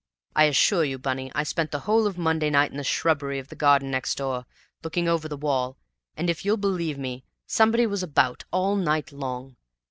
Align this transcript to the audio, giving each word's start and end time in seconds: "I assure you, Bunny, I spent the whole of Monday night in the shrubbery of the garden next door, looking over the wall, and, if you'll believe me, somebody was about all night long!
"I 0.35 0.45
assure 0.45 0.83
you, 0.83 0.97
Bunny, 0.97 1.31
I 1.35 1.43
spent 1.43 1.69
the 1.69 1.81
whole 1.81 2.07
of 2.07 2.17
Monday 2.17 2.49
night 2.49 2.71
in 2.71 2.77
the 2.77 2.83
shrubbery 2.83 3.37
of 3.37 3.49
the 3.49 3.55
garden 3.55 3.91
next 3.91 4.17
door, 4.17 4.47
looking 4.83 5.07
over 5.07 5.27
the 5.27 5.37
wall, 5.37 5.77
and, 6.17 6.27
if 6.27 6.43
you'll 6.43 6.57
believe 6.57 6.97
me, 6.97 7.23
somebody 7.45 7.85
was 7.85 8.01
about 8.01 8.43
all 8.51 8.75
night 8.75 9.11
long! 9.11 9.57